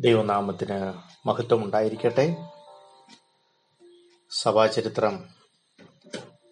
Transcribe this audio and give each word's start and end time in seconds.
ദൈവനാമത്തിന് 0.00 0.94
മഹത്വം 1.28 1.64
ഉണ്ടായിരിക്കട്ടെ. 1.64 2.36
സഭാചരിത്രം 4.30 5.28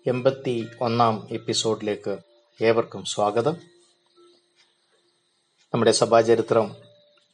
എൺപത്തി 0.07 0.69
ഒന്നാം 0.81 1.29
എപ്പിസോഡിലേക്ക് 1.31 2.19
ഏവർക്കും 2.63 3.05
സ്വാഗതം. 3.05 3.57
നമ്മുടെ 5.75 5.93
സഭാചരിത്രം 5.93 6.77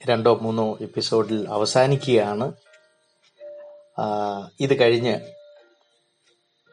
രണ്ടോ 0.07 0.39
മൂന്നോ 0.43 0.79
എപ്പിസോഡിൽ 0.81 1.49
അവസാനിക്കുകയാണ്. 1.49 2.53
ഇത് 4.61 4.81
കഴിഞ്ഞ് 4.81 5.21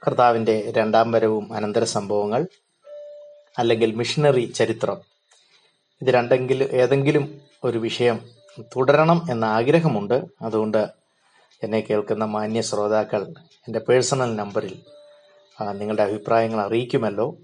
കർത്താവിന്റെ 0.07 0.73
രണ്ടാം 0.77 1.11
വരവും 1.11 1.53
അനന്തര 1.53 1.83
സംഭവങ്ങൾ 1.83 2.47
അല്ലെങ്കിൽ 3.57 3.95
മിഷനറി 3.95 4.45
ചരിത്രം. 4.45 5.01
ഇത് 6.01 6.07
രണ്ടെങ്കിലും 6.07 6.65
ഏതെങ്കിലും 6.65 7.41
ഒരു 7.63 7.77
വിഷയം 7.77 8.34
തുടരണം 8.61 9.27
എന്ന 9.31 9.45
ആഗ്രഹമുണ്ട്. 9.45 10.25
അതുകൊണ്ട് 10.41 10.87
എന്നെ 11.63 11.79
കേൾക്കുന്ന 11.79 12.25
മാന്യ 12.25 12.61
ശ്രോതാക്കൾ 12.61 13.23
എന്റെ 13.67 13.79
പേഴ്സണൽ 13.79 14.35
നമ്പറിൽ 14.35 14.75
നിങ്ങളുടെ 15.71 16.03
അഭിപ്രായങ്ങൾ 16.03 16.61
അറിയിക്കുമല്ലോ. 16.61 17.35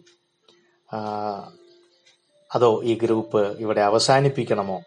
അതോ 2.56 2.84
ഈ 2.84 2.94
ഗ്രൂപ്പ് 2.94 3.58
ഇവിടെ 3.60 3.82
അവസാനിപ്പിക്കണമോ? 3.82 4.82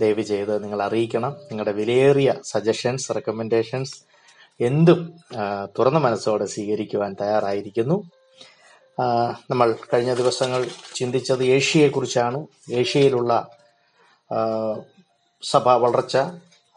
ദയവ് 0.00 0.22
ചെയ്ത് 0.22 0.62
നിങ്ങൾ 0.62 0.82
അറിയിക്കണം. 0.82 1.32
നിങ്ങളുടെ 1.32 1.72
വിലയേറിയ 1.72 2.34
സജഷൻസ് 2.44 3.14
റെക്കമെൻഡേഷൻസ് 3.14 3.94
എന്തും 4.60 5.12
തുറന്ന 5.78 5.98
മനസ്സോടെ 5.98 6.46
സ്വീകരിക്കുവാൻ 6.46 7.16
തയ്യാറായിരിക്കുന്നു. 7.20 8.02
നമ്മൾ 9.50 9.74
കഴിഞ്ഞ 9.94 10.14
ദിവസങ്ങൾ 10.14 10.68
ചിന്തിച്ചത് 10.94 11.44
ഏഷ്യയെക്കുറിച്ചാണ്. 11.44 12.46
ഏഷ്യയിലുള്ള 12.72 13.32
സഭ 15.50 15.68
വളർച്ച 15.68 16.16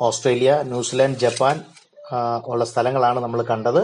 ഓസ്ട്രേലിയ 0.02 0.62
ന്യൂസിലാൻഡ് 0.64 1.18
ജപ്പാൻ 1.18 1.62
ഉള്ള 2.48 2.66
സ്ഥലങ്ങളാണ് 2.66 3.20
നമ്മൾ 3.20 3.42
കണ്ടത്. 3.42 3.82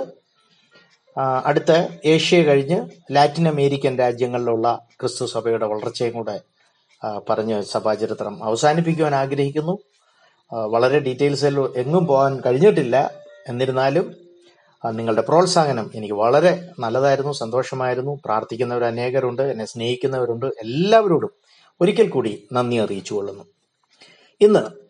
അടുത്ത 1.46 1.72
ഏഷ്യ 2.06 2.44
കഴിഞ്ഞ് 2.44 2.90
ലാറ്റിൻ 3.12 3.48
അമേരിക്കൻ 3.48 3.98
രാജ്യങ്ങളിലുള്ള 3.98 4.88
ക്രിസ്തു 5.00 5.26
സഭയുടെ 5.26 5.66
വളർച്ചയും 5.66 6.14
കൂടെ 6.14 6.42
പറഞ്ഞ് 7.30 7.62
സഭാചരിത്രം 7.62 8.44
അവസാനിപ്പിക്കുവാൻ 8.44 9.16
ആഗ്രഹിക്കുന്നു. 9.16 9.78
വളരെ 10.52 11.00
ഡീറ്റെയിൽസിൽ 11.00 11.60
എങ്ങും 11.60 12.08
പോകാൻ 12.08 12.42
കഴിഞ്ഞിട്ടില്ല. 12.46 13.12
എന്നിരുന്നാലും 13.50 14.16
നിങ്ങളുടെ 14.86 15.22
പ്രോത്സാഹനം 15.22 15.92
എനിക്ക് 15.96 16.14
വളരെ 16.14 16.70
നല്ലതായിരുന്നു 16.80 17.32
സന്തോഷമായിരുന്നു. 17.32 18.20
പ്രാർത്ഥിക്കുന്നവർ 18.26 18.84
അനേകരുണ്ട് 18.84 19.42
എന്നെ 19.42 19.66
സ്നേഹിക്കുന്നവരുണ്ട്. 19.66 20.46
എല്ലാവരോടും 20.46 21.34
ഒരിക്കൽ 21.82 22.10
കൂടി 22.10 22.48
നന്ദി 22.54 22.76
അറിയിച്ചു 22.76 23.14
കൊള്ളുന്നു 23.14 23.44
ഇന്ന് 24.42 24.85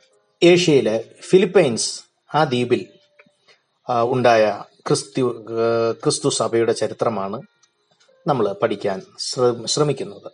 ഏഷ്യയിലെ 0.45 1.03
ഫിലിപ്പൈൻസ് 1.21 2.03
ആ 2.35 2.43
ദ്വീപിൽ 2.43 2.88
ഉണ്ടായ 4.03 4.63
ക്രിസ്തു 4.88 5.45
ക്രിസ്തു 6.03 6.29
സഭയുടെ 6.29 6.71
ചരിത്രമാണ് 6.71 7.41
നമ്മൾ 8.27 8.53
പഠിക്കാൻ 8.53 9.01
ശ്ര- 9.19 9.66
ശ്രമിക്കുന്നത്. 9.66 10.31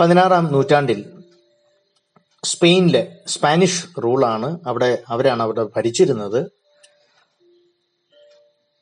പതിനാറാം 0.00 0.52
നൂറ്റാണ്ടിൽ 0.52 1.22
സ്പെയിനിലെ 2.44 3.18
സ്പാനിഷ് 3.26 3.86
റൂളാണ് 4.04 4.60
അവിടെ 4.66 5.02
അവരാണ് 5.08 5.42
അവിടെ 5.42 5.62
ഭരിച്ചിരുന്നത്. 5.76 6.50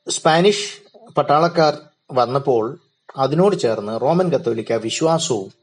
സ്പാനിഷ് 0.09 0.81
പട്ടാളക്കാർ 1.11 1.77
വന്നപ്പോൾ 2.11 2.79
അതിനോട് 3.17 3.55
ചേർന്ന് 3.55 4.01
റോമൻ 4.01 4.31
കത്തോലിക്ക 4.31 4.73
വിശ്വാസവും 4.73 5.53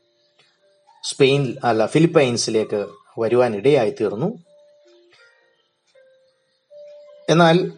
സ്പെയിൻ 1.05 1.56
അല്ല 1.64 1.86
ഫിലിപ്പൈൻസിലേക്ക് 1.86 3.02
വരുവാൻ 3.19 3.57
ഇടയായി 3.57 3.91
തീർന്നു 3.91 4.39
എന്നാൽ 7.31 7.73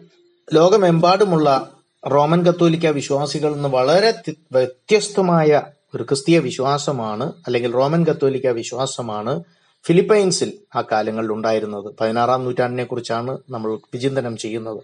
ലോകമെമ്പാടുമുള്ള 0.53 1.71
റോമൻ 2.11 2.45
കത്തോലിക്ക 2.45 2.87
വിശ്വാസികളിൽ 2.87 3.53
നിന്ന് 3.53 3.69
വളരെ 3.69 4.13
വ്യത്യസ്തമായ 4.51 5.61
ഒരു 5.95 6.03
ക്രിസ്തീയ 6.03 6.39
വിശ്വാസമാണ് 6.39 7.33
അല്ലെങ്കിൽ 7.45 7.73
റോമൻ 7.73 8.05
കത്തോലിക്ക 8.05 8.47
വിശ്വാസമാണ് 8.47 9.43
ഫിലിപ്പൈൻസിൽ 9.87 10.59
ആ 10.75 10.81
കാലങ്ങളിൽ 10.81 11.31
ഉണ്ടായിരുന്നത്. 11.31 11.95
പതിനാറാം 12.01 12.43
നൂറ്റാണ്ടിനെ 12.43 12.83
കുറിച്ചാണ് 12.83 13.37
നമ്മൾ 13.49 13.75
വിചിന്തനം 13.75 14.37
ചെയ്യുന്നത്. 14.37 14.83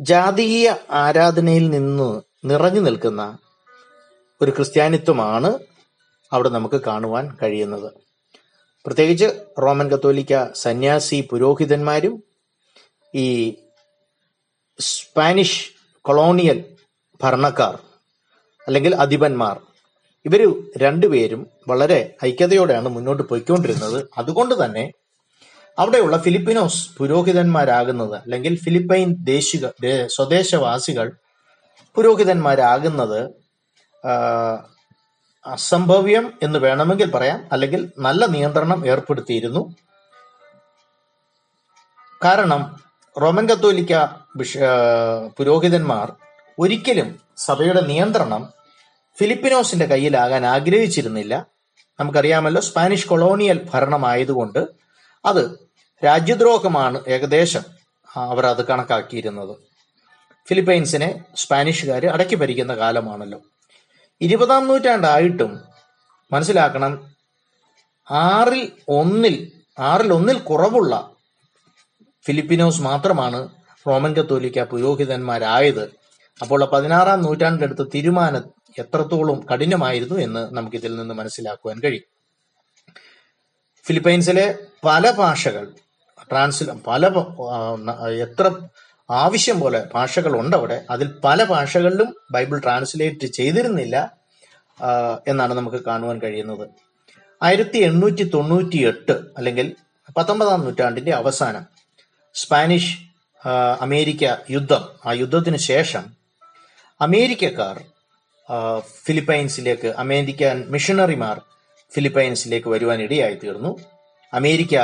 ജാതീയ 0.00 0.74
ആരാധനയിൽ 0.90 1.70
നിന്ന് 1.70 2.22
നിറഞ്ഞു 2.44 2.80
നിൽക്കുന്ന 2.80 3.38
ഒരു 4.42 4.50
ക്രിസ്ത്യാനിത്വമാണ് 4.50 5.58
അവിടെ 6.32 6.48
നമുക്ക് 6.48 6.80
കാണുവാൻ 6.80 7.36
കഴിയുന്നത്. 7.42 8.11
പ്രത്യേകിച്ച് 8.86 9.46
റോമൻ 9.62 9.90
കത്തോലിക്ക 9.90 10.52
സന്യാസി 10.52 11.28
പുരോഹിതന്മാരും 11.30 12.22
ഈ 13.14 13.26
സ്പാനിഷ് 14.78 15.70
കൊളോണിയൽ 16.00 16.64
ഭരണക്കാർ 17.22 17.78
അല്ലെങ്കിൽ 18.66 18.94
അധിപന്മാർ 18.94 19.60
ഇവർ 20.24 20.40
രണ്ടുപേരും 20.76 21.46
വളരെ 21.68 22.16
ഐക്യതയോടെയാണ് 22.24 22.88
മുന്നോട്ട് 22.88 23.22
പോയിക്കൊണ്ടിരുന്നത്. 23.22 24.08
അതുകൊണ്ട് 24.18 24.64
തന്നെ 24.64 24.92
അവിടെയുള്ള 25.78 26.18
ഫിലിപ്പിനോസ് 26.18 26.98
പുരോഹിതന്മാരാകുന്നത് 26.98 28.14
അല്ലെങ്കിൽ 28.14 28.56
ഫിലിപ്പൈൻ 28.64 29.14
ദേശിക 29.24 29.66
സ്വദേശവാസികൾ 30.06 31.12
പുരോഹിതന്മാരാകുന്നത് 31.96 33.20
അസംഭവ്യം 35.46 36.38
എന്ന് 36.42 36.58
വേണമെങ്കിൽ 36.58 37.10
പറയാം. 37.10 37.48
അല്ലെങ്കിൽ 37.52 37.92
നല്ല 37.98 38.26
നിയന്ത്രണം 38.26 38.86
ഏർപ്പെടുത്തിയിരുന്നു. 38.86 39.74
കാരണം 42.24 42.80
റോമൻ 43.22 43.48
കത്തോലിക്ക 43.48 44.04
പുരോഹിതന്മാർ 45.36 46.12
ഒരിക്കലും 46.58 47.20
സഭയുടെ 47.36 47.80
നിയന്ത്രണം 47.80 48.52
ഫിലിപ്പിനോസിന്റെ 49.18 49.86
കയ്യിലാകാൻ 49.86 50.46
ആഗ്രഹിച്ചിരുന്നില്ല. 50.46 51.46
നമുക്കറിയാമല്ലോ 52.00 52.62
സ്പാനിഷ് 52.62 53.08
കൊളോണിയൽ 53.08 53.66
ഭരണമായതുകൊണ്ട് 53.74 54.66
അത് 55.24 55.58
രാജ്യദ്രോഹമാണ് 56.04 57.00
ഏകദേശം 57.08 57.62
അവർ 58.16 58.46
അത് 58.46 58.66
കണക്കാക്കിയിരുന്നത്. 58.66 59.56
ഫിലിപ്പൈൻസിനെ 60.48 61.24
സ്പാനിഷുകാർ 61.36 62.06
അടക്കി 62.06 62.34
ഭരിക്കുന്ന 62.34 62.74
കാലമാണല്ലോ. 62.74 63.40
ഇരുപതാം 64.22 64.68
നൂറ്റാണ്ടായിട്ടും 64.68 65.52
മനസ്സിലാക്കണം 66.32 66.92
ആറിൽ 68.10 68.72
ഒന്നിൽ 68.88 69.36
ആറിൽ 69.78 70.10
ഒന്നിൽ 70.12 70.38
കുറവുള്ള 70.38 70.94
ഫിലിപ്പിനോസ് 72.26 72.82
മാത്രമാണ് 72.82 73.38
റോമൻ 73.88 74.12
കത്തോലിക്ക 74.16 74.62
പുരോഹിതന്മാരായത്. 74.62 75.84
അപ്പോൾ 76.42 76.60
പതിനാറാം 76.64 77.22
നൂറ്റാണ്ടിലെടുത്ത 77.22 77.82
തീരുമാനം 77.94 78.44
എത്രത്തോളം 78.78 79.38
കഠിനമായിരുന്നു 79.46 80.16
എന്ന് 80.18 80.42
നമുക്ക് 80.56 80.76
ഇതിൽ 80.76 80.92
നിന്ന് 80.96 81.14
മനസ്സിലാക്കുവാൻ 81.14 81.78
കഴിയും. 81.80 82.06
ഫിലിപ്പൈൻസിലെ 83.86 84.58
പല 84.84 85.10
ഭാഷകൾ 85.10 85.64
ട്രാൻസ് 86.30 86.64
പല 86.64 87.06
എത്ര 88.24 88.44
ആവശ്യം 89.12 89.60
പോലെ 89.60 89.88
ഭാഷകൾ 89.94 90.40
ഉണ്ട് 90.40 90.56
അവിടെ 90.56 90.84
അതിൽ 90.90 91.08
പല 91.24 91.44
ഭാഷകളിലും 91.44 92.16
ബൈബിൾ 92.30 92.58
ട്രാൻസ്ലേറ്റ് 92.58 93.26
ചെയ്തിരുന്നില്ല 93.26 94.10
എന്നാണ് 95.28 95.54
നമുക്ക് 95.54 95.76
കാണുവാൻ 95.84 96.18
കഴിയുന്നത്. 96.18 96.68
ആയിരത്തി 97.42 97.78
എണ്ണൂറ്റി 97.78 98.22
തൊണ്ണൂറ്റി 98.22 98.76
എട്ട് 98.76 99.12
അല്ലെങ്കിൽ 99.12 99.76
പത്തൊമ്പതാം 100.16 100.60
നൂറ്റാണ്ടിന്റെ 100.60 101.12
അവസാനം 101.12 101.66
സ്പാനിഷ് 102.34 102.98
അമേരിക്ക 103.80 104.24
യുദ്ധം 104.50 104.88
ആ 105.06 105.12
യുദ്ധത്തിന് 105.12 105.56
ശേഷം 105.56 106.04
അമേരിക്കക്കാർ 107.00 107.82
ഫിലിപ്പൈൻസിലേക്ക് 109.04 109.88
അമേരിക്കൻ 109.88 110.64
മിഷണറിമാർ 110.68 111.40
ഫിലിപ്പൈൻസിലേക്ക് 111.94 112.68
വരുവാൻ 112.68 113.02
ഇടയായി 113.02 113.34
തീർന്നു 113.34 113.80
അമേരിക്ക 114.34 114.76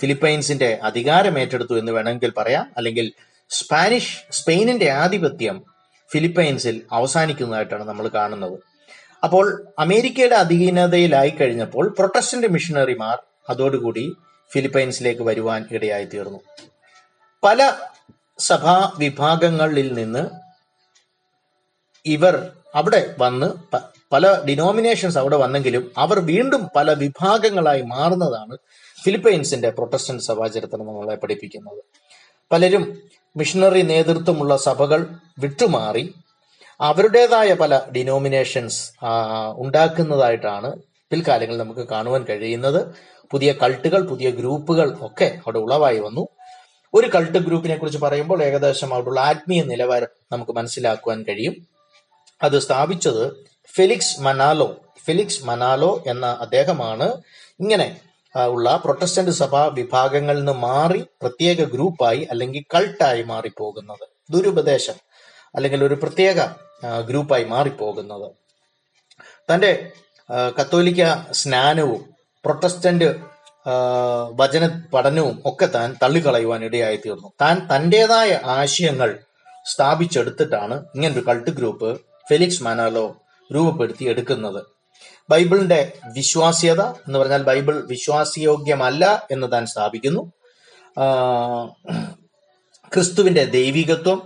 ഫിലിപ്പൈൻസിന്റെ 0.00 0.78
അധികാരം 0.82 1.38
ഏറ്റെടുത്തു 1.38 1.78
എന്ന് 1.78 1.92
വേണമെങ്കിൽ 1.92 2.32
പറയാം. 2.36 2.72
അല്ലെങ്കിൽ 2.76 3.12
സ്പാനിഷ് 3.50 4.16
സ്പെയിനിന്റെ 4.30 4.90
ആധിപത്യം 4.90 5.62
ഫിലിപ്പൈൻസിൽ 6.10 6.82
അവസാനിക്കുന്നതായിട്ടാണ് 6.92 7.84
നമ്മൾ 7.88 8.08
കാണുന്നത്. 8.08 8.58
അപ്പോൾ 9.24 9.72
അമേരിക്കയുടെ 9.78 10.34
അധീനതയിലായി 10.34 11.30
കഴിഞ്ഞപ്പോൾ 11.30 11.88
പ്രൊട്ടസ്റ്റന്റ് 11.88 12.46
മിഷണറിമാർ 12.46 13.18
അതോടുകൂടി 13.50 14.12
ഫിലിപ്പൈൻസിലേക്ക് 14.52 15.22
വരുവാൻ 15.22 15.66
ഇടയായി 15.70 16.04
തീർന്നു 16.04 16.40
പല 17.44 17.72
സഭാ 18.38 18.92
വിഭാഗങ്ങളിൽ 18.98 19.94
നിന്ന് 19.94 20.22
ഇവർ 22.06 22.52
അവിടെ 22.74 23.14
വന്ന് 23.18 23.46
പല 24.12 24.44
ഡിനോമിനേഷൻസ് 24.44 25.18
അവിടെ 25.18 25.36
വന്നെങ്കിലും 25.36 25.92
അവർ 25.98 26.18
വീണ്ടും 26.18 26.70
പല 26.76 26.92
വിഭാഗങ്ങളായി 26.92 27.82
മാറുന്നതാണ് 27.82 28.58
ഫിലിപ്പൈൻസിന്റെ 29.02 29.70
പ്രൊട്ടസ്റ്റന്റ് 29.70 30.22
സഭാചരിത്രം 30.22 30.86
നമ്മളെ 30.86 31.16
പഠിപ്പിക്കുന്നത്. 31.16 31.84
പലരും 32.52 33.02
മിഷണറി 33.36 33.82
നേതൃത്വമുള്ള 33.82 34.56
സഭകൾ 34.56 35.06
വിട്ടുമാറി 35.38 36.14
അവരുടേതായ 36.80 37.54
പല 37.54 37.80
ഡിനോമിനേഷൻസ് 37.96 38.92
ഉണ്ടാക്കുന്നതായിട്ടാണ് 39.56 40.72
പിൽക്കാലങ്ങളിൽ 41.10 41.58
നമുക്ക് 41.58 41.88
കാണുവാൻ 41.88 42.24
കഴിയുന്നത്. 42.24 42.94
പുതിയ 43.30 43.52
കൾട്ടുകൾ 43.52 44.00
പുതിയ 44.00 44.30
ഗ്രൂപ്പുകൾ 44.30 44.96
ഒക്കെ 45.00 45.24
അവിടെ 45.24 45.58
ഉളവായി 45.58 45.98
വന്നു. 45.98 46.28
ഒരു 46.94 47.06
കൾട്ട് 47.14 47.38
ഗ്രൂപ്പിനെ 47.38 47.76
കുറിച്ച് 47.76 47.98
പറയുമ്പോൾ 47.98 48.42
ഏകദേശം 48.42 48.94
അവിടെയുള്ള 48.94 49.20
ആത്മീയ 49.20 49.62
നിലവാരം 49.62 50.08
നമുക്ക് 50.32 50.52
മനസ്സിലാക്കുവാൻ 50.52 51.22
കഴിയും. 51.22 51.54
അത് 52.42 52.58
സ്ഥാപിച്ചത് 52.58 53.32
ഫെലിക്സ് 53.74 54.20
മനാലോ 54.20 54.76
ഫെലിക്സ് 55.06 55.44
മനാലോ 55.44 56.04
എന്ന 56.06 56.26
അദ്ദേഹമാണ്. 56.40 57.12
ഇങ്ങനെ 57.60 58.00
ഉള്ള 58.34 58.80
പ്രൊട്ടസ്റ്റന്റ് 58.84 59.30
സഭാ 59.30 59.66
വിഭാഗങ്ങളിൽ 59.66 60.38
നിന്ന് 60.38 60.52
മാറി 60.52 61.04
പ്രത്യേക 61.22 61.64
ഗ്രൂപ്പായി 61.64 62.28
അല്ലെങ്കിൽ 62.30 62.64
കൾട്ടായി 62.74 63.22
മാറിപ്പോകുന്നത്. 63.22 64.06
ദുരുപദേശം 64.30 64.94
അല്ലെങ്കിൽ 65.54 65.84
ഒരു 65.84 65.94
പ്രത്യേക 65.94 66.40
ഗ്രൂപ്പായി 67.08 67.44
മാറിപ്പോകുന്നത്. 67.44 68.30
തന്റെ 69.54 69.90
കത്തോലിക്ക 70.60 71.32
സ്നാനവും 71.32 72.14
പ്രൊട്ടസ്റ്റന്റ് 72.44 73.20
വചന 74.34 74.82
പഠനവും 74.94 75.42
ഒക്കെ 75.46 75.66
താൻ 75.66 75.96
തള്ളിക്കളയുവാൻ 76.02 76.64
ഇടയായി 76.64 76.96
തീർന്നു 76.96 77.32
താൻ 77.40 77.56
തന്റെതായ 77.58 78.40
ആശയങ്ങൾ 78.44 79.18
സ്ഥാപിച്ചെടുത്തിട്ടാണ് 79.66 80.86
ഇങ്ങനൊരു 80.94 81.26
കൾട്ട് 81.26 81.50
ഗ്രൂപ്പ് 81.50 82.00
ഫെലിക്സ് 82.28 82.62
മാനാലോ 82.62 83.16
രൂപപ്പെടുത്തി 83.54 84.04
എടുക്കുന്നത്. 84.04 84.64
ബൈബിളിന്റെ 85.30 85.80
വിശ്വാസ്യത 86.16 86.82
എന്ന് 87.06 87.18
പറഞ്ഞാൽ 87.18 87.42
ബൈബിൾ 87.42 87.74
വിശ്വാസയോഗ്യമല്ല 87.86 89.04
എന്ന് 89.30 89.46
താൻ 89.52 89.64
സ്ഥാപിക്കുന്നു. 89.66 90.22
ക്രിസ്തുവിന്റെ 92.94 93.44
ദൈവികത്വം 93.56 94.18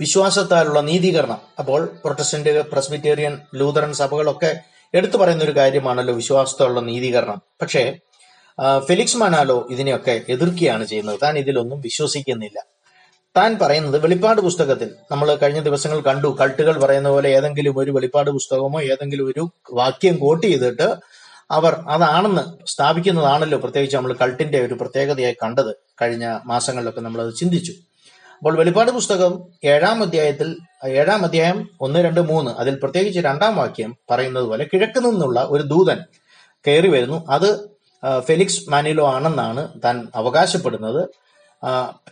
വിശ്വാസത്താലുള്ള 0.00 0.80
നീതീകരണം. 0.80 1.40
അപ്പോൾ 1.58 1.80
പ്രൊട്ടസ്റ്റന്റ് 2.04 2.52
പ്രസ്ബിറ്റേറിയൻ 2.72 3.34
ലൂതറൻ 3.54 3.92
സഭകളൊക്കെ 3.92 4.50
എടുത്തു 4.94 5.16
പറയുന്ന 5.16 5.44
ഒരു 5.44 5.54
കാര്യമാണല്ലോ 5.56 6.14
വിശ്വാസത്തോടുള്ള 6.14 6.80
നീതീകരണം. 6.80 7.38
പക്ഷേ 7.62 7.82
ഫെലിക്സ് 8.88 9.16
മാനാലോ 9.16 9.56
ഇതിനെയൊക്കെ 9.70 10.14
എതിർക്കുകയാണ് 10.28 10.84
ചെയ്യുന്നത്. 10.84 11.18
താൻ 11.22 11.34
ഇതിലൊന്നും 11.38 11.80
വിശ്വസിക്കുന്നില്ല. 11.80 12.58
താൻ 13.36 13.58
പറയുന്നത് 13.62 14.02
വെളിപ്പാട് 14.02 14.40
പുസ്തകത്തിൽ 14.40 14.90
നമ്മൾ 15.10 15.34
കഴിഞ്ഞ 15.34 15.60
ദിവസങ്ങൾ 15.60 16.00
കണ്ടു. 16.00 16.36
കൾട്ടുകൾ 16.40 16.84
പറയുന്ന 16.84 17.08
പോലെ 17.08 17.28
ഏതെങ്കിലും 17.28 17.78
ഒരു 17.78 17.90
വെളിപ്പാട് 17.90 18.30
പുസ്തകമോ 18.30 18.80
ഏതെങ്കിലും 18.80 19.26
ഒരു 19.26 19.42
വാക്യം 19.72 20.16
കോട്ട് 20.16 20.46
ചെയ്തിട്ട് 20.46 20.88
അവർ 21.50 21.74
അതാണെന്ന് 21.88 22.42
സ്ഥാപിക്കുന്നതാണല്ലോ 22.66 23.58
പ്രത്യേകിച്ച് 23.58 23.96
നമ്മൾ 23.96 24.12
കൾട്ടിന്റെ 24.12 24.58
ഒരു 24.66 24.74
പ്രത്യേകതയായി 24.74 25.36
കണ്ടത് 25.42 25.76
കഴിഞ്ഞ 26.02 26.38
മാസങ്ങളിലൊക്കെ 26.46 27.00
നമ്മൾ 27.00 27.20
അത് 27.22 27.34
ചിന്തിച്ചു. 27.34 27.72
അപ്പോൾ 28.38 28.56
വെളിപ്പാട് 28.58 28.90
പുസ്തകം 28.90 29.32
ഏഴാം 29.64 30.02
അധ്യായത്തിൽ 30.02 30.56
ഏഴാം 30.88 31.24
അധ്യായം 31.24 31.70
ഒന്ന് 31.80 31.98
രണ്ട് 31.98 32.20
മൂന്ന് 32.20 32.50
അതിൽ 32.50 32.74
പ്രത്യേകിച്ച് 32.82 33.20
രണ്ടാം 33.20 33.56
വാക്യം 33.56 33.96
പറയുന്നത് 34.10 34.44
പോലെ 34.44 34.66
കിഴക്ക് 34.74 35.00
നിന്നുള്ള 35.06 35.40
ഒരു 35.50 35.62
ദൂതൻ 35.62 35.98
കയറി 36.66 36.88
വരുന്നു. 36.88 37.26
അത് 37.30 37.48
ഫെലിക്സ് 38.20 38.70
മാനിലോ 38.70 39.06
ആണെന്നാണ് 39.12 39.68
താൻ 39.84 40.08
അവകാശപ്പെടുന്നത്. 40.14 41.08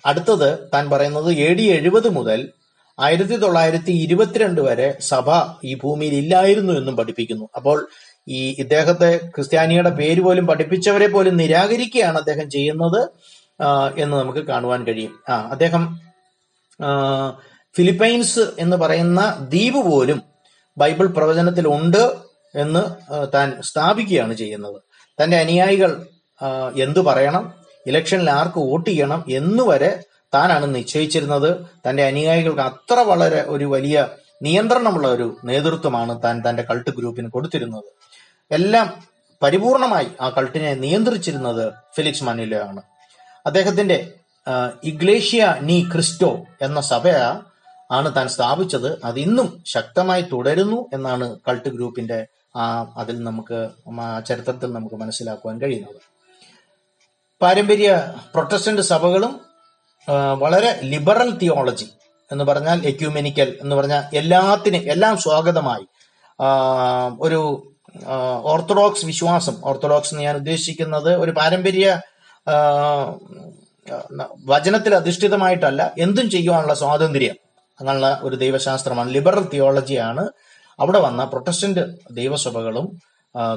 അടുത്തത് 0.07 0.69
താൻ 0.75 0.91
പറയുന്നത് 0.91 1.33
എ 1.33 1.55
ഡി 1.55 1.63
എഴുപത് 1.63 2.09
മുതൽ 2.09 2.53
ആയിരത്തി 3.01 3.37
തൊള്ളായിരത്തി 3.37 3.91
ഇരുപത്തിരണ്ട് 3.91 4.61
വരെ 4.61 4.99
സഭ 5.01 5.31
ഈ 5.65 5.75
ഭൂമിയിൽ 5.75 6.15
ഇല്ലായിരുന്നു 6.15 6.73
എന്നും 6.73 6.97
പഠിപ്പിക്കുന്നു. 6.97 7.49
അപ്പോൾ 7.57 7.89
ഈ 8.29 8.57
ഇദ്ദേഹത്തെ 8.59 9.17
ക്രിസ്ത്യാനിയുടെ 9.17 9.91
പേര് 9.91 10.21
പോലും 10.21 10.47
പഠിപ്പിച്ചവരെ 10.47 11.07
പോലും 11.07 11.37
നിരാകരിക്കുകയാണ് 11.37 12.19
അദ്ദേഹം 12.19 12.51
ചെയ്യുന്നത് 12.51 13.09
എന്ന് 13.99 14.17
നമുക്ക് 14.17 14.39
കാണുവാൻ 14.39 14.85
കഴിയും. 14.85 15.13
ആ 15.29 15.49
അദ്ദേഹം 15.51 16.01
ഫിലിപ്പൈൻസ് 17.77 18.41
എന്ന് 18.59 18.77
പറയുന്ന 18.77 19.47
ദ്വീപ് 19.51 19.91
പോലും 19.91 20.23
ബൈബിൾ 20.79 21.07
പ്രവചനത്തിൽ 21.07 21.69
ഉണ്ട് 21.69 22.17
എന്ന് 22.55 22.83
താൻ 23.35 23.63
സ്ഥാപിക്കുകയാണ് 23.63 24.35
ചെയ്യുന്നത്. 24.35 24.83
തന്റെ 25.23 25.37
അനുയായികൾ 25.37 26.07
എന്തു 26.83 27.01
പറയണം? 27.01 27.66
ഇലക്ഷനിൽ 27.87 28.31
ആർക്ക് 28.31 28.59
വോട്ട് 28.59 28.91
ചെയ്യണം 28.91 29.25
എന്നുവരെ 29.29 30.05
താനാണ് 30.35 30.75
നിശ്ചയിച്ചിരുന്നത്. 30.75 31.50
തന്റെ 31.88 32.03
അനുയായികൾക്ക് 32.05 32.61
അത്ര 32.61 32.99
വളരെ 33.00 33.44
ഒരു 33.49 33.65
വലിയ 33.65 34.09
നിയന്ത്രണമുള്ള 34.43 35.09
ഒരു 35.09 35.37
നേതൃത്വമാണ് 35.44 36.23
താൻ 36.25 36.43
തന്റെ 36.49 36.62
കൾട്ട് 36.62 36.91
ഗ്രൂപ്പിന് 36.91 37.31
കൊടുത്തിരുന്നത്. 37.31 37.88
എല്ലാം 38.50 38.87
പരിപൂർണമായി 39.43 40.09
ആ 40.21 40.29
കൾട്ടിനെ 40.31 40.75
നിയന്ത്രിച്ചിരുന്നത് 40.75 41.73
ഫിലിക്സ് 41.97 42.25
മാനിലോ 42.25 42.61
ആണ് 42.69 42.83
അദ്ദേഹത്തിന്റെ 43.47 44.12
ഇഗ്ലേഷ്യ 44.85 45.59
നീ 45.61 45.83
ക്രിസ്റ്റോ 45.93 46.31
എന്ന 46.62 46.81
സഭ 46.81 47.09
ആണ് 47.93 48.17
താൻ 48.17 48.29
സ്ഥാപിച്ചത്. 48.29 48.91
അത് 49.05 49.19
ഇന്നും 49.19 49.62
ശക്തമായി 49.67 50.23
തുടരുന്നു 50.33 50.87
എന്നാണ് 50.93 51.37
കൾട്ട് 51.49 51.69
ഗ്രൂപ്പിന്റെ 51.69 52.27
ആ 52.56 52.87
അതിൽ 52.97 53.17
നമുക്ക് 53.23 53.59
ചരിത്രത്തിൽ 54.27 54.73
നമുക്ക് 54.73 54.94
മനസ്സിലാക്കുവാൻ 54.94 55.61
കഴിയുന്നത്. 55.61 56.16
പാരമ്പര്യ 57.43 57.88
പ്രൊട്ടസ്റ്റന്റ് 58.35 58.83
സഭകളും 58.83 59.33
വളരെ 60.43 60.81
ലിബറൽ 60.83 61.31
തിയോളജി 61.38 61.88
എന്ന് 62.33 62.44
പറഞ്ഞാൽ 62.44 62.87
എക്യൂമെനിക്കൽ 62.87 63.59
എന്ന് 63.62 63.77
പറഞ്ഞാൽ 63.77 64.17
എല്ലാത്തിനും 64.17 64.85
എല്ലാം 64.93 65.17
സ്വാഗതമായി. 65.19 65.87
ഒരു 67.21 67.41
ഓർത്തഡോക്സ് 68.53 69.06
വിശ്വാസം. 69.06 69.56
ഓർത്തഡോക്സ് 69.65 70.15
എന്ന് 70.15 70.25
ഞാൻ 70.25 70.37
ഉദ്ദേശിക്കുന്നത് 70.37 71.11
ഒരു 71.17 71.31
പാരമ്പര്യ 71.31 72.00
വചനത്തിൽ 74.53 74.94
അധിഷ്ഠിതമായിട്ടല്ല 74.94 75.93
എന്തും 75.99 76.31
ചെയ്യുവാനുള്ള 76.31 76.75
സ്വാതന്ത്ര്യം 76.75 77.37
അങ്ങനെയുള്ള 77.81 78.21
ഒരു 78.23 78.37
ദൈവശാസ്ത്രമാണ്. 78.37 79.15
ലിബറൽ 79.15 79.44
തിയോളജിയാണ് 79.53 80.25
അവിടെ 80.81 80.99
വന്ന 80.99 81.25
പ്രൊട്ടസ്റ്റന്റ് 81.25 81.85
ദൈവസഭകളും 82.11 82.87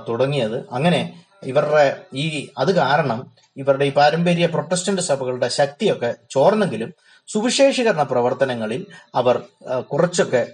തുടങ്ങിയത്. 0.10 0.58
അങ്ങനെ 0.72 1.02
ഇവരുടെ 1.44 2.02
ഈ 2.14 2.50
അത് 2.58 2.76
കാരണം 2.76 3.32
ഇവരുടെ 3.58 3.86
ഈ 3.86 3.92
പാരമ്പര്യ 3.92 4.46
പ്രൊട്ടസ്റ്റന്റ് 4.46 5.02
സഭകളുടെ 5.02 5.48
ശക്തിയൊക്കെ 5.48 6.16
ചോർന്നെങ്കിലും 6.32 6.94
സുവിശേഷീകരണ 7.28 8.04
പ്രവർത്തനങ്ങളിൽ 8.04 8.86
അവർ 9.16 9.44
കുറച്ചൊക്കെ 9.82 10.48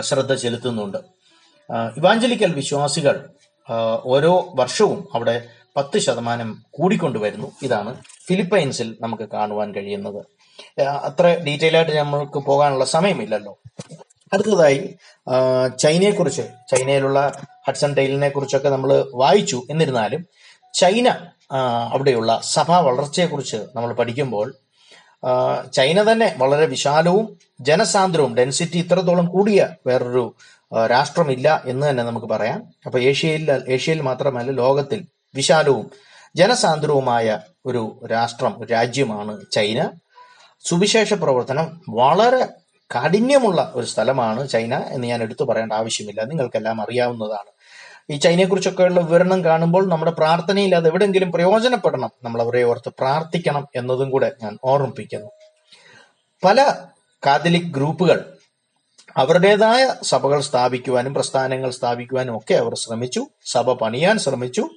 ശ്രദ്ധ 0.00 0.34
ചെലുത്തുന്നുണ്ട്. 0.34 0.98
ഇവാഞ്ചലിക്കൽ 1.96 2.54
വിശ്വാസികൾ 2.54 3.28
ഓരോ 4.04 4.52
വർഷവും 4.54 5.08
അവിടെ 5.14 5.48
പത്ത് 5.76 5.98
ശതമാനം 5.98 6.64
കൂടിക്കൊണ്ടുവരുന്നു 6.70 7.52
ഇതാണ് 7.62 8.02
ഫിലിപ്പൈൻസിൽ 8.26 8.96
നമുക്ക് 9.00 9.22
കാണുവാൻ 9.22 9.74
കഴിയുന്നത്. 9.74 10.26
അത്ര 10.80 11.38
ഡീറ്റെയിൽ 11.46 11.76
ആയിട്ട് 11.76 11.92
നമ്മൾക്ക് 11.92 12.38
പോകാനുള്ള 12.38 12.84
സമയമില്ലല്ലോ. 12.84 13.58
അടുത്തതായി 14.32 14.98
ചൈനയെ 15.78 16.10
കുറിച്ച് 16.10 16.44
ചൈനയിലുള്ള 16.70 17.32
ഹഡ്സൺ 17.68 17.94
ടൈലിനെ 17.94 18.28
കുറിച്ചൊക്കെ 18.28 18.68
നമ്മൾ 18.68 19.10
വായിച്ചു. 19.14 19.62
എന്നിരുന്നാലും 19.70 20.26
ചൈന 20.74 21.08
അവിടെയുള്ള 21.92 22.40
സഭാ 22.44 22.78
വളർച്ചയെക്കുറിച്ച് 22.78 23.56
നമ്മൾ 23.74 23.92
പഠിക്കുമ്പോൾ 23.92 24.54
ചൈന 25.72 26.12
തന്നെ 26.12 26.34
വളരെ 26.38 26.66
വിശാലവും 26.66 27.38
ജനസാന്ദ്രവും 27.60 28.36
ഡെൻസിറ്റി 28.36 28.78
ഇത്രത്തോളം 28.78 29.26
കൂടിയ 29.26 29.68
വേറൊരു 29.86 30.34
രാഷ്ട്രമില്ല 30.90 31.62
എന്ന് 31.66 31.90
തന്നെ 31.90 32.02
നമുക്ക് 32.02 32.26
പറയാം. 32.26 32.60
അപ്പൊ 32.86 32.98
ഏഷ്യയിൽ 33.00 33.62
ഏഷ്യയിൽ 33.68 34.00
മാത്രമല്ല 34.00 34.50
ലോകത്തിൽ 34.50 35.00
വിശാലവും 35.34 35.90
ജനസാന്ദ്രവുമായ 36.36 37.38
ഒരു 37.66 38.00
രാഷ്ട്രം 38.12 38.64
രാജ്യമാണ് 38.64 39.44
ചൈന. 39.52 39.90
സുവിശേഷ 40.64 41.14
പ്രവർത്തനം 41.14 41.80
വളരെ 41.88 42.48
കാഠിന്യമുള്ള 42.94 43.72
ഒരു 43.74 43.86
സ്ഥലമാണ് 43.86 44.48
ചൈന 44.48 44.74
എന്ന് 44.74 45.08
ഞാൻ 45.08 45.22
എടുത്തു 45.22 45.44
പറയേണ്ട 45.44 45.72
ആവശ്യമില്ല. 45.72 46.24
നിങ്ങൾക്കെല്ലാം 46.24 46.80
അറിയാവുന്നതാണ്. 46.80 47.56
ഈ 48.10 48.16
ചൈനയെക്കുറിച്ചൊക്കെയുള്ള 48.16 49.00
വിവരണം 49.00 49.44
കാണുമ്പോൾ 49.44 49.88
നമ്മുടെ 49.88 50.10
പ്രാർത്ഥനയിൽ 50.10 50.74
അത് 50.74 50.86
എവിടെയെങ്കിലും 50.86 51.32
പ്രയോജനപ്പെടണം. 51.32 52.10
നമ്മൾ 52.22 52.42
അവരെ 52.42 52.62
ഓർത്ത് 52.62 52.92
പ്രാർത്ഥിക്കണം 52.98 53.68
എന്നതും 53.76 54.10
കൂടെ 54.10 54.32
ഞാൻ 54.42 54.58
ഓർമ്മിപ്പിക്കുന്നു. 54.64 55.30
പല 56.44 56.74
കാതലിക് 57.26 57.62
ഗ്രൂപ്പുകൾ 57.62 58.32
അവരുടേതായ 59.16 59.94
സഭകൾ 60.02 60.40
സ്ഥാപിക്കുവാനും 60.40 61.14
പ്രസ്ഥാനങ്ങൾ 61.14 61.70
സ്ഥാപിക്കുവാനും 61.70 62.36
ഒക്കെ 62.36 62.54
അവർ 62.54 62.74
ശ്രമിച്ചു. 62.74 63.26
സഭ 63.44 63.72
പണിയാൻ 63.72 64.18
ശ്രമിച്ചു. 64.18 64.68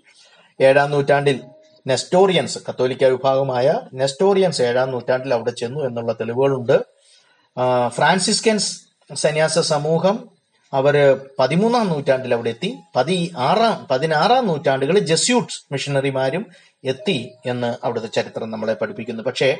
ഏഴാം 0.61 0.91
നൂറ്റാണ്ടിൽ 0.91 1.41
നെസ്റ്റോറിയൻസ് 1.87 2.59
കത്തോലിക്ക 2.69 3.03
വിഭാഗമായ 3.03 3.79
നെസ്റ്റോറിയൻസ് 3.93 4.61
ഏഴാം 4.61 4.91
നൂറ്റാണ്ടിൽ 4.91 5.33
അവിടെ 5.33 5.51
ചെന്നു 5.51 5.79
എന്നുള്ള 5.79 6.13
തെളിവുകളുണ്ട്. 6.13 6.98
ഫ്രാൻസിസ്കൻസ് 7.87 8.81
സന്യാസ 9.13 9.59
സമൂഹം 9.59 10.29
അവർ 10.73 10.95
പതിമൂന്നാം 11.39 11.87
നൂറ്റാണ്ടിൽ 11.87 12.33
അവിടെ 12.33 12.49
എത്തി. 12.49 12.77
പതി 12.95 13.33
ആറാം 13.37 13.87
പതിനാറാം 13.91 14.47
നൂറ്റാണ്ടുകളിൽ 14.47 14.99
ജസ്യൂട്ട്സ് 14.99 15.61
മിഷണറിമാരും 15.71 16.45
എത്തി 16.83 17.31
എന്ന് 17.45 17.77
അവിടുത്തെ 17.83 18.07
ചരിത്രം 18.07 18.51
നമ്മളെ 18.51 18.73
പഠിപ്പിക്കുന്നു. 18.73 19.23
പക്ഷേ 19.23 19.57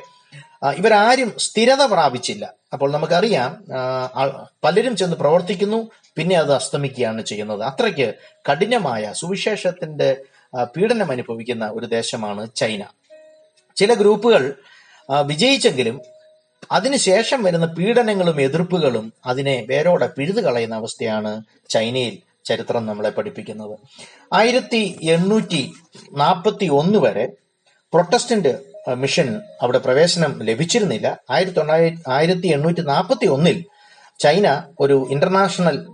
ഇവരാരും 0.76 1.32
സ്ഥിരത 1.38 1.82
പ്രാപിച്ചില്ല. 1.82 2.54
അപ്പോൾ 2.72 2.92
നമുക്കറിയാം 2.92 3.64
പലരും 4.64 4.96
ചെന്ന് 4.96 5.16
പ്രവർത്തിക്കുന്നു 5.16 5.90
പിന്നെ 6.16 6.36
അത് 6.36 6.52
അസ്തമിക്കുകയാണ് 6.54 7.22
ചെയ്യുന്നത്. 7.24 7.62
അത്രയ്ക്ക് 7.62 8.14
കഠിനമായ 8.50 9.12
സുവിശേഷത്തിന്റെ 9.12 10.16
പീഡനം 10.62 11.10
അനുഭവിക്കുന്ന 11.10 11.66
ഒരു 11.66 11.86
ദേശമാണ് 11.86 12.48
ചൈന. 12.56 12.84
ചില 13.76 13.94
ഗ്രൂപ്പുകൾ 13.94 14.54
വിജയിച്ചെങ്കിലും 15.26 16.00
അതിനുശേഷം 16.72 17.42
വരുന്ന 17.42 17.66
പീഡനങ്ങളും 17.66 18.40
എതിർപ്പുകളും 18.40 19.12
അതിനെ 19.26 19.66
വേരോടെ 19.70 20.06
പിഴുതു 20.16 20.40
കളയുന്ന 20.40 20.74
അവസ്ഥയാണ് 20.74 21.42
ചൈനയിൽ 21.70 22.18
ചരിത്രം 22.44 22.86
നമ്മളെ 22.86 23.10
പഠിപ്പിക്കുന്നത്. 23.10 23.74
ആയിരത്തി 24.32 24.98
എണ്ണൂറ്റി 25.14 25.72
നാൽപ്പത്തി 26.12 26.66
ഒന്ന് 26.66 26.98
വരെ 26.98 27.24
പ്രൊട്ടസ്റ്റന്റ് 27.94 28.52
മിഷൻ 28.96 29.40
അവിടെ 29.62 29.78
പ്രവേശനം 29.78 30.42
ലഭിച്ചിരുന്നില്ല. 30.42 31.18
ആയിരത്തി 31.30 31.56
തൊള്ളായിരത്തി 31.56 32.02
ആയിരത്തി 32.10 32.48
എണ്ണൂറ്റി 32.48 32.80
നാൽപ്പത്തി 32.80 33.26
ഒന്നിൽ 33.26 33.64
ചൈന 34.20 34.46
ഒരു 34.80 35.06
ഇന്റർനാഷണൽ 35.10 35.86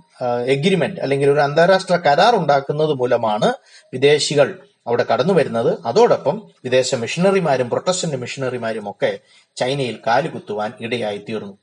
എഗ്രിമെന്റ് 0.47 1.01
അല്ലെങ്കിൽ 1.01 1.31
ഒരു 1.31 1.41
അന്താരാഷ്ട്ര 1.41 1.97
കരാർ 1.97 2.37
ഉണ്ടാക്കുന്നത് 2.37 2.91
മൂലമാണ് 2.91 3.55
വിദേശികൾ 3.93 4.49
അവിടെ 4.87 5.07
കടന്നു 5.12 5.35
വരുന്നത്. 5.35 5.78
അതോടൊപ്പം 5.87 6.43
വിദേശ 6.64 6.95
മിഷണറിമാരും 6.95 7.71
പ്രൊട്ടസ്റ്റന്റ് 7.71 8.16
മിഷണറിമാരും 8.16 8.90
ഒക്കെ 8.90 9.19
ചൈനയിൽ 9.57 9.99
കാലുകുത്തുവാൻ 10.07 10.73
ഇടയായി 10.81 11.19
തീർന്നു. 11.28 11.59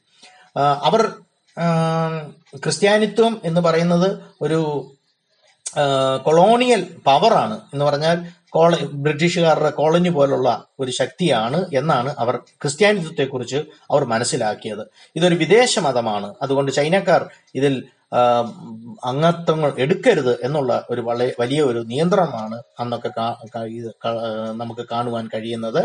അവർ 0.58 1.02
ക്രിസ്ത്യാനിത്വം 2.58 3.42
എന്ന് 3.46 3.62
പറയുന്നത് 3.62 4.20
ഒരു 4.42 4.92
കൊളോണിയൽ 6.26 6.82
പവറാണ് 7.08 7.62
എന്ന് 7.74 7.86
പറഞ്ഞാൽ 7.86 8.18
കോള 8.50 8.76
ബ്രിട്ടീഷുകാരുടെ 8.94 9.70
കോളനി 9.70 10.10
പോലുള്ള 10.10 10.66
ഒരു 10.80 10.92
ശക്തിയാണ് 10.92 11.66
എന്നാണ് 11.74 12.16
അവർ 12.20 12.36
ക്രിസ്ത്യാനിത്വത്തെക്കുറിച്ച് 12.36 13.56
അവർ 13.92 14.04
മനസ്സിലാക്കിയത്. 14.06 14.88
ഇതൊരു 15.16 15.36
വിദേശ 15.36 15.80
മതമാണ്. 15.80 16.36
അതുകൊണ്ട് 16.42 16.72
ചൈനക്കാർ 16.72 17.30
ഇതിൽ 17.56 17.84
അംഗത്വങ്ങൾ 19.06 19.74
എടുക്കരുത് 19.78 20.34
എന്നുള്ള 20.46 20.86
ഒരു 20.90 21.02
വലിയ 21.40 21.62
ഒരു 21.62 21.80
നിയന്ത്രണമാണ് 21.80 22.62
അന്നൊക്കെ 22.80 23.10
നമുക്ക് 24.62 24.86
കാണുവാൻ 24.92 25.30
കഴിയുന്നത്. 25.34 25.82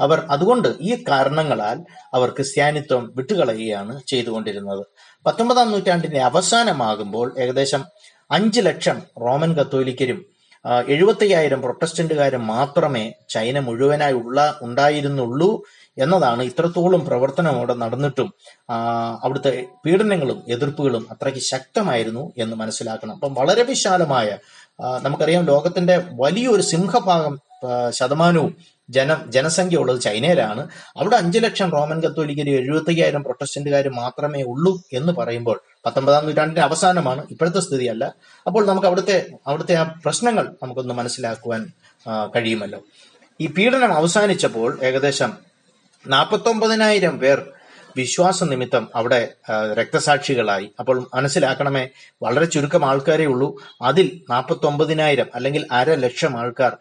അവർ 0.00 0.18
അതുകൊണ്ട് 0.30 0.68
ഈ 0.80 1.04
കാരണങ്ങളാൽ 1.08 1.78
അവർ 2.14 2.28
ക്രിസ്ത്യാനിത്വം 2.28 3.12
വിട്ടുകളയുകയാണ് 3.16 4.00
ചെയ്തുകൊണ്ടിരുന്നത്. 4.06 4.84
പത്തൊമ്പതാം 5.26 5.70
നൂറ്റാണ്ടിന്റെ 5.70 6.20
അവസാനമാകുമ്പോൾ 6.20 7.34
ഏകദേശം 7.38 7.84
അഞ്ച് 8.30 8.60
ലക്ഷം 8.60 9.02
റോമൻ 9.20 9.52
കത്തോലിക്കരും 9.54 10.20
എഴുപത്തയ്യായിരം 10.88 11.62
പ്രൊട്ടസ്റ്റന്റുകാരും 11.62 12.46
മാത്രമേ 12.46 13.12
ചൈന 13.30 13.58
മുഴുവനായി 13.58 14.12
ഉള്ള 14.12 14.58
ഉണ്ടായിരുന്നുള്ളൂ. 14.62 15.50
എന്നതാണ് 15.98 16.42
ഇത്രത്തോളം 16.42 17.04
പ്രവർത്തനം 17.06 17.50
അവിടെ 17.56 17.74
നടന്നിട്ടും 17.74 18.34
അവിടുത്തെ 19.22 19.64
പീഡനങ്ങളും 19.86 20.42
എതിർപ്പുകളും 20.48 21.06
അത്രയ്ക്ക് 21.10 21.40
ശക്തമായിരുന്നു 21.40 22.32
എന്ന് 22.38 22.56
മനസ്സിലാക്കണം. 22.56 23.12
അപ്പം 23.12 23.34
വളരെ 23.34 23.62
വിശാലമായ 23.62 24.38
നമുക്കറിയാം 25.02 25.44
ലോകത്തിന്റെ 25.44 26.04
വലിയൊരു 26.12 26.62
സിംഹഭാഗം 26.62 27.40
ശതമാനവും 27.90 28.56
ജനം 28.90 29.32
ജനസംഖ്യ 29.32 29.76
ഉള്ളത് 29.76 30.00
ചൈനയിലാണ്. 30.00 30.68
അവിടെ 30.96 31.16
അഞ്ചു 31.16 31.38
ലക്ഷം 31.38 31.72
റോമൻ 31.72 32.02
കത്തോലിക്കരും 32.02 32.50
എഴുപത്തയ്യായിരം 32.50 33.22
പ്രൊട്ടസ്റ്റന്റുകാരും 33.22 33.96
മാത്രമേ 33.96 34.42
ഉള്ളൂ 34.42 34.82
എന്ന് 34.92 35.12
പറയുമ്പോൾ 35.12 35.60
പത്തൊമ്പതാം 35.86 36.26
നൂറ്റാണ്ടിന്റെ 36.26 36.60
അവസാനമാണ് 36.60 37.26
ഇപ്പോഴത്തെ 37.30 37.60
സ്ഥിതിയല്ല. 37.60 38.14
അപ്പോൾ 38.46 38.66
നമുക്ക് 38.66 38.86
അവിടുത്തെ 38.86 39.26
അവിടുത്തെ 39.46 39.74
ആ 39.74 39.82
പ്രശ്നങ്ങൾ 40.04 40.54
നമുക്കൊന്ന് 40.62 40.94
മനസ്സിലാക്കുവാൻ 40.94 41.72
കഴിയുമല്ലോ. 42.36 42.80
ഈ 43.40 43.46
പീഡനം 43.46 43.92
അവസാനിച്ചപ്പോൾ 43.92 44.78
ഏകദേശം 44.82 45.32
നാൽപ്പത്തൊമ്പതിനായിരം 46.06 47.18
പേർ 47.18 47.42
വിശ്വാസ 47.96 48.44
നിമിത്തം 48.44 48.88
അവിടെ 48.94 49.28
രക്തസാക്ഷികളായി. 49.72 50.70
അപ്പോൾ 50.78 51.08
മനസ്സിലാക്കണമേ 51.14 51.88
വളരെ 52.22 52.44
ചുരുക്കം 52.44 52.84
ആൾക്കാരേ 52.84 53.26
ഉള്ളൂ. 53.26 53.62
അതിൽ 53.82 54.20
നാൽപ്പത്തൊമ്പതിനായിരം 54.30 55.26
അല്ലെങ്കിൽ 55.34 55.66
അര 55.70 55.94
ലക്ഷം 55.94 56.38
ആൾക്കാർ 56.38 56.76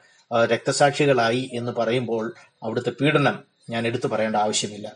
രക്തസാക്ഷികളായി 0.46 1.50
എന്ന് 1.54 1.72
പറയുമ്പോൾ 1.72 2.34
അവിടുത്തെ 2.64 2.90
പീഡനം 2.90 3.40
ഞാൻ 3.70 3.88
എടുത്തു 3.88 4.08
പറയേണ്ട 4.08 4.36
ആവശ്യമില്ല. 4.36 4.92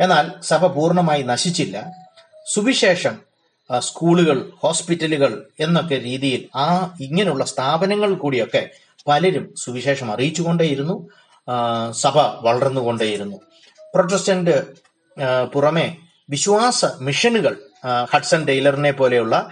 എന്നാൽ 0.00 0.30
സഭ 0.42 0.66
പൂർണമായി 0.66 1.22
നശിച്ചില്ല. 1.22 1.92
സുവിശേഷം 2.46 3.18
സ്കൂളുകൾ 3.78 4.52
ഹോസ്പിറ്റലുകൾ 4.56 5.46
എന്നൊക്കെ 5.60 5.94
രീതിയിൽ 5.94 6.58
ആ 6.58 6.94
ഇങ്ങനെയുള്ള 7.00 7.44
സ്ഥാപനങ്ങൾ 7.44 8.14
കൂടിയൊക്കെ 8.14 8.68
പലരും 9.08 9.54
സുവിശേഷം 9.56 10.12
അറിയിച്ചുകൊണ്ടേയിരുന്നു. 10.12 11.08
സഭ 11.92 12.18
വളർന്നുകൊണ്ടേയിരുന്നു. 12.18 13.40
പ്രൊട്ടസ്റ്റന്റ് 13.94 14.54
പുറമെ 15.54 15.96
വിശ്വാസ 16.30 16.84
മിഷനുകൾ 17.00 17.54
ഹഡ്സൺ 18.12 18.46
ടൈലറിനെ 18.48 18.90
പോലെയുള്ള 18.90 19.50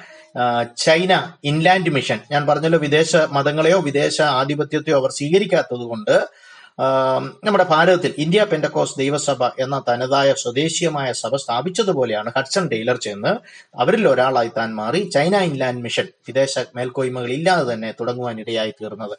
ചൈന 0.76 1.12
ഇൻലാൻഡ് 1.44 1.90
മിഷൻ. 1.90 2.18
ഞാൻ 2.30 2.47
പറഞ്ഞല്ലോ 2.47 2.78
വിദേശ 2.78 3.16
മതങ്ങളെയോ 3.16 3.78
വിദേശ 3.80 4.20
ആധിപത്യത്തെയോ 4.20 4.97
അവർ 4.99 5.11
സ്വീകരിക്കാത്തത് 5.11 5.85
കൊണ്ട് 5.92 6.28
നമ്മുടെ 7.44 7.64
ഭാരതത്തിൽ 7.64 8.14
ഇന്ത്യ 8.18 8.47
പെൻഡക്കോസ് 8.52 8.99
ദൈവസഭ 8.99 9.44
എന്ന 9.44 9.82
തനതായ 9.88 10.32
സ്വദേശീയമായ 10.32 11.12
സഭ 11.12 11.37
സ്ഥാപിച്ചതുപോലെയാണ് 11.37 12.32
ഹഡ്സൺ 12.37 12.68
ടൈലർ 12.68 12.97
ചെന്ന് 12.97 13.32
അവരിൽ 13.80 14.09
ഒരാളായി 14.09 14.50
താൻ 14.56 14.75
മാറി 14.75 15.11
ചൈന 15.14 15.37
ഇൻലാൻഡ് 15.37 15.82
മിഷൻ 15.82 16.09
വിദേശ 16.28 16.59
മേൽക്കോയ്മകൾ 16.76 17.32
ഇല്ലാതെ 17.32 17.73
തന്നെ 17.73 17.94
തുടങ്ങുവാൻ 18.00 18.40
ഇടയായി 18.40 18.70
തീർന്നത്. 18.70 19.18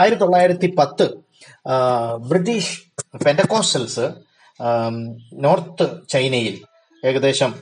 ആയിരത്തി 0.00 0.22
തൊള്ളായിരത്തി 0.22 0.74
പത്ത് 0.78 1.08
ബ്രിട്ടീഷ് 2.18 2.74
പെൻഡക്കോസ്റ്റൽസ് 3.24 4.06
നോർത്ത് 5.32 5.86
ചൈനയിൽ 6.08 6.56
ഏകദേശം 7.06 7.54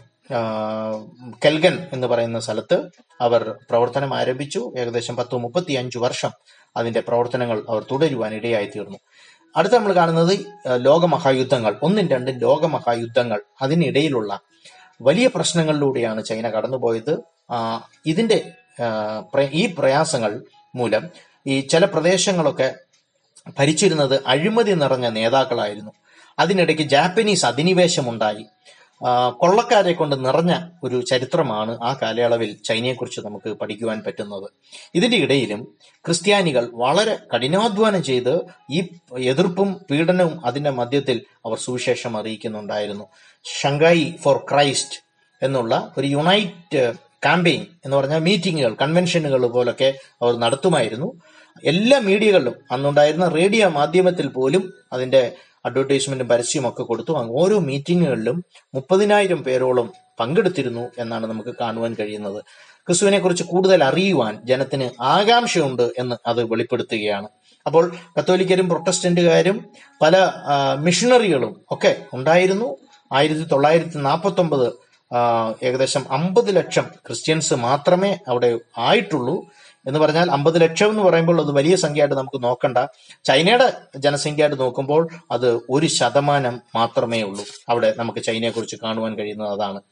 കെൽഗൻ 1.45 1.87
എന്ന് 1.93 2.07
പറയുന്ന 2.07 2.41
സ്ഥലത്ത് 2.41 2.77
അവർ 3.21 3.57
പ്രവർത്തനം 3.71 4.15
ആരംഭിച്ചു. 4.15 4.75
ഏകദേശം 4.79 5.17
പത്ത് 5.17 5.35
മുപ്പത്തി 5.35 5.73
അഞ്ച് 5.73 5.99
വർഷം 5.99 6.31
അതിന്റെ 6.77 7.01
പ്രവർത്തനങ്ങൾ 7.01 7.63
അവർ 7.69 7.83
തുടരുവാൻ 7.91 8.35
ഇടയായി 8.35 8.67
തീർന്നു 8.67 8.99
അടുത്ത 9.57 9.75
നമ്മൾ 9.75 9.93
കാണുന്നത് 9.93 10.47
ലോകമഹായുദ്ധങ്ങൾ. 10.77 11.77
ഒന്നും 11.83 12.09
രണ്ടും 12.09 12.39
ലോകമഹായുദ്ധങ്ങൾ 12.39 13.41
അതിനിടയിലുള്ള 13.63 14.41
വലിയ 15.03 15.27
പ്രശ്നങ്ങളിലൂടെയാണ് 15.27 16.25
ചൈന 16.25 16.49
കടന്നുപോയത്. 16.49 17.15
ഇതിന്റെ 18.07 18.39
ഈ 19.53 19.75
പ്രയാസങ്ങൾ 19.79 20.45
മൂലം 20.75 21.09
ഈ 21.47 21.61
ചില 21.61 21.85
പ്രദേശങ്ങളൊക്കെ 21.85 22.75
ഭരിച്ചിരുന്നത് 23.59 24.21
അഴിമതി 24.27 24.73
നിറഞ്ഞ 24.73 25.09
നേതാക്കളായിരുന്നു. 25.09 25.93
അതിനിടയ്ക്ക് 26.41 26.87
ജാപ്പനീസ് 26.95 27.47
അധിനിവേശമുണ്ടായി. 27.47 28.45
കൊള്ളക്കാരെ 29.41 29.93
കൊണ്ട് 29.93 30.17
നിറഞ്ഞ 30.25 30.53
ഒരു 30.85 30.97
ചരിത്രമാണ് 31.11 31.73
ആ 31.83 31.91
കാലയളവിൽ 32.03 32.51
ചൈനയെക്കുറിച്ച് 32.65 33.21
നമുക്ക് 33.21 33.51
പഠിക്കുവാൻ 33.61 33.99
പറ്റുന്നത്. 34.07 34.49
ഇതിന്റെ 34.95 35.17
ഇടയിലും 35.17 35.61
ക്രിസ്ത്യാനികൾ 36.07 36.65
വളരെ 36.75 37.15
കഠിനാധ്വാനം 37.35 38.03
ചെയ്ത് 38.03 38.35
ഈ 38.71 38.79
എതിർപ്പും 39.19 39.71
പീഡനവും 39.91 40.47
അതിന്റെ 40.47 40.71
മധ്യത്തിൽ 40.71 41.19
അവർ 41.47 41.59
സുവിശേഷം 41.59 42.17
അറിയിക്കുന്നുണ്ടായിരുന്നു. 42.17 43.07
ഷങ്കായി 43.61 44.15
ഫോർ 44.23 44.37
ക്രൈസ്റ്റ് 44.51 44.99
എന്നുള്ള 45.43 45.75
ഒരു 45.99 46.07
യുണൈറ്റ് 46.07 46.83
ക്യാമ്പയിൻ 47.25 47.67
എന്ന് 47.85 47.97
പറഞ്ഞാൽ 47.97 48.19
മീറ്റിങ്ങുകൾ 48.19 48.75
കൺവെൻഷനുകൾ 48.83 49.47
പോലൊക്കെ 49.47 49.89
അവർ 50.23 50.35
നടത്തുമായിരുന്നു. 50.37 51.09
എല്ലാ 51.65 51.99
മീഡിയകളിലും 51.99 52.55
അന്നുണ്ടായിരുന്ന 52.71 53.29
റേഡിയോ 53.29 53.69
മാധ്യമത്തിൽ 53.69 54.27
പോലും 54.27 54.63
അതിന്റെ 54.93 55.23
അഡ്വർടൈസ്മെന്റും 55.65 56.29
പരസ്യവും 56.29 56.69
ഒക്കെ 56.69 56.83
കൊടുത്തു 56.83 57.13
ഓരോ 57.13 57.59
മീറ്റിങ്ങുകളിലും 57.59 58.45
മുപ്പതിനായിരം 58.75 59.43
പേരോളം 59.43 59.93
പങ്കെടുത്തിരുന്നു 60.21 60.89
എന്നാണ് 60.99 61.27
നമുക്ക് 61.27 61.55
കാണുവാൻ 61.61 61.97
കഴിയുന്നത്. 62.01 62.41
ക്രിസ്തുവിനെ 62.87 63.19
കുറിച്ച് 63.19 63.45
കൂടുതൽ 63.45 63.85
അറിയുവാൻ 63.85 64.41
ജനത്തിന് 64.45 64.91
ആകാംക്ഷയുണ്ട് 65.03 65.91
എന്ന് 65.99 66.17
അത് 66.27 66.45
വെളിപ്പെടുത്തുകയാണ്. 66.45 67.29
അപ്പോൾ 67.67 67.93
കത്തോലിക്കരും 68.19 68.69
പ്രൊട്ടസ്റ്റന്റുകാരും 68.69 69.65
പല 70.03 70.17
മിഷണറികളും 70.79 71.65
ഒക്കെ 71.71 71.93
ഉണ്ടായിരുന്നു. 72.13 72.77
ആയിരത്തി 73.13 73.43
തൊള്ളായിരത്തി 73.43 73.99
നാൽപ്പത്തി 73.99 74.41
ഒമ്പത് 74.41 74.91
ഏകദേശം 75.63 76.03
അമ്പത് 76.11 76.57
ലക്ഷം 76.57 76.87
ക്രിസ്ത്യൻസ് 77.07 77.55
മാത്രമേ 77.55 78.19
അവിടെ 78.29 78.59
ആയിട്ടുള്ളൂ. 78.79 79.47
എന്ന് 79.87 80.01
പറഞ്ഞാൽ 80.01 80.31
അമ്പത് 80.31 80.61
ലക്ഷം 80.61 80.91
എന്ന് 80.91 81.03
പറയുമ്പോൾ 81.03 81.41
അത് 81.41 81.53
വലിയ 81.53 81.77
സംഖ്യയായിട്ട് 81.77 82.15
നമുക്ക് 82.15 82.43
നോക്കണ്ട. 82.43 82.79
ചൈനയുടെ 83.25 83.73
ജനസംഖ്യയായിട്ട് 83.97 84.61
നോക്കുമ്പോൾ 84.61 85.09
അത് 85.31 85.61
ഒരു 85.71 85.87
ശതമാനം 85.87 86.61
മാത്രമേ 86.75 87.23
ഉള്ളൂ. 87.23 87.45
അവിടെ 87.69 87.95
നമുക്ക് 87.97 88.19
ചൈനയെ 88.19 88.51
കുറിച്ച് 88.51 88.77
കാണുവാൻ 88.83 89.19
കഴിയുന്നത് 89.19 89.49
അതാണ്. 89.49 89.83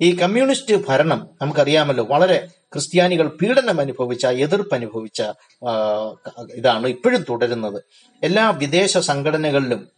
ഈ 0.00 0.16
കമ്മ്യൂണിസ്റ്റ് 0.16 0.86
ഭരണം 0.88 1.28
നമുക്കറിയാമല്ലോ 1.42 2.04
വളരെ 2.04 2.48
ക്രിസ്ത്യാനികൾ 2.72 3.28
പീഡനം 3.28 3.80
അനുഭവിച്ച 3.80 4.26
എതിർപ്പ് 4.26 4.74
അനുഭവിച്ച 4.74 5.22
ഇതാണ് 6.54 6.86
ഇപ്പോഴും 6.86 7.24
തുടരുന്നത്. 7.30 7.82
എല്ലാ 8.22 8.50
വിദേശ 8.50 8.98
സംഘടനകളിലും 8.98 9.95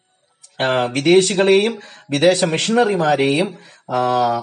വിദേശികളെയും 0.92 1.78
വിദേശ 2.10 2.44
മിഷണറിമാരെയും 2.44 3.58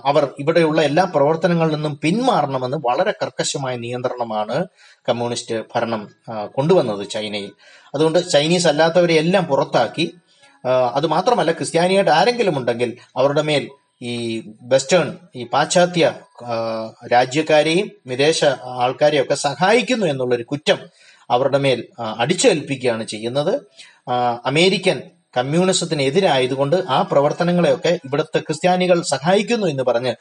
അവർ 0.05 0.23
ഇവിടെയുള്ള 0.39 0.81
എല്ലാ 0.81 1.03
പ്രവർത്തനങ്ങളിൽ 1.15 1.73
നിന്നും 1.75 1.99
പിന്മാറണമെന്ന് 2.03 2.77
വളരെ 2.85 3.11
കർക്കശമായ 3.11 3.75
നിയന്ത്രണമാണ് 3.77 4.65
കമ്മ്യൂണിസ്റ്റ് 5.09 5.55
ഭരണം 5.75 6.01
കൊണ്ടുവന്നത് 6.45 7.09
ചൈനയിൽ. 7.09 7.51
അതുകൊണ്ട് 7.95 8.29
ചൈനീസ് 8.29 8.67
അല്ലാത്തവരെ 8.67 9.13
എല്ലാം 9.13 9.43
പുറത്താക്കി 9.43 10.13
അതുമാത്രമല്ല 10.93 11.13
മാത്രമല്ല 11.15 11.51
ക്രിസ്ത്യാനിയായിട്ട് 11.51 12.11
ആരെങ്കിലും 12.11 12.57
ഉണ്ടെങ്കിൽ 12.57 12.97
അവരുടെ 13.17 13.41
മേൽ 13.41 13.69
ഈ 14.01 14.13
വെസ്റ്റേൺ 14.61 15.17
ഈ 15.35 15.43
പാശ്ചാത്യ 15.53 16.13
രാജ്യക്കാരെയും 17.11 17.91
വിദേശ 18.07 18.45
ആൾക്കാരെയും 18.83 19.23
ഒക്കെ 19.23 19.35
സഹായിക്കുന്നു 19.35 20.05
എന്നുള്ളൊരു 20.05 20.43
കുറ്റം 20.43 20.79
അവരുടെ 21.29 21.57
മേൽ 21.57 21.85
അടിച്ചേൽപ്പിക്കുകയാണ് 21.99 23.03
ചെയ്യുന്നത്. 23.07 23.53
അമേരിക്കൻ 24.45 24.97
കമ്മ്യൂണിസത്തിന് 25.37 26.01
എതിരായതുകൊണ്ട് 26.01 26.77
ആ 26.89 26.99
പ്രവർത്തനങ്ങളെയൊക്കെ 27.11 27.91
ഇവിടുത്തെ 28.05 28.39
ക്രിസ്ത്യാനികൾ 28.39 29.01
സഹായിക്കുന്നു 29.13 29.67
എന്ന് 29.67 29.83
പറഞ്ഞ് 29.83 30.13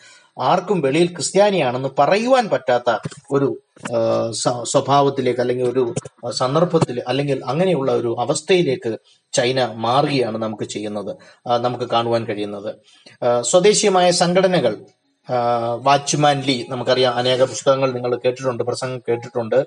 ആർക്കും 0.50 0.80
വെളിയിൽ 0.80 1.08
ക്രിസ്ത്യാനിയാണെന്ന് 1.16 1.90
പറയുവാൻ 1.98 2.48
പറ്റാത്ത 2.54 2.90
ഒരു 3.30 3.48
സ്വഭാവത്തിലേക്ക് 4.72 5.40
അല്ലെങ്കിൽ 5.40 5.68
ഒരു 5.72 5.84
സന്ദർഭത്തിൽ 6.40 7.02
അല്ലെങ്കിൽ 7.08 7.38
അങ്ങനെയുള്ള 7.52 7.92
ഒരു 7.92 8.16
അവസ്ഥയിലേക്ക് 8.24 8.92
ചൈന 9.32 9.60
മാറുകയാണ് 9.86 10.38
നമുക്ക് 10.38 10.64
ചെയ്യുന്നത് 10.64 11.12
നമുക്ക് 11.64 11.84
കാണുവാൻ 11.84 12.24
കഴിയുന്നത്. 12.24 12.70
സ്വദേശീയമായ 13.42 14.10
സംഘടനകൾ 14.22 14.76
വാച്ച്മാൻ 15.88 16.38
ലീ 16.46 16.56
നമുക്കറിയാം 16.70 17.14
അനേക 17.20 17.42
പുസ്തകങ്ങൾ 17.52 17.88
നിങ്ങൾ 17.92 18.12
കേട്ടിട്ടുണ്ട് 18.24 18.62
പ്രസംഗം 18.62 18.98
കേട്ടിട്ടുണ്ട്. 19.08 19.58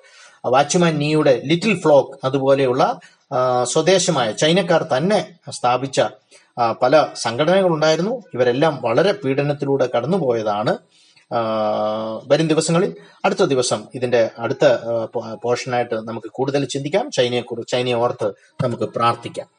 വാച്ച്മാൻ 0.46 0.98
നീയുടെ 0.98 1.42
ലിറ്റിൽ 1.46 1.82
ഫ്ലോക്ക് 1.82 2.20
അതുപോലെയുള്ള 2.24 3.00
സ്വദേശമായ 3.64 4.32
ചൈനക്കാർ 4.32 4.84
തന്നെ 4.84 5.36
സ്ഥാപിച്ച 5.50 6.02
പല 6.84 7.08
സംഘടനകളുണ്ടായിരുന്നു. 7.16 8.24
ഇവരെല്ലാം 8.34 8.80
വളരെ 8.82 9.12
പീഡനത്തിലൂടെ 9.12 9.90
കടന്നുപോയതാണ് 9.96 10.78
വരും 12.28 12.48
ദിവസങ്ങളിൽ. 12.48 12.96
അടുത്ത 13.26 13.44
ദിവസം 13.44 13.84
ഇതിന്റെ 13.96 14.30
അടുത്ത 14.40 14.66
പോർഷനായിട്ട് 15.44 15.96
നമുക്ക് 15.96 16.28
കൂടുതൽ 16.28 16.66
ചിന്തിക്കാം. 16.66 17.12
ചൈനയെ 17.12 17.42
കുറിച്ച് 17.42 17.72
ചൈനയെ 17.72 17.94
ഓർത്ത് 17.94 18.34
നമുക്ക് 18.64 18.84
പ്രാർത്ഥിക്കാം. 18.84 19.57